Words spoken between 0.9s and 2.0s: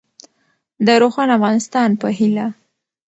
روښانه افغانستان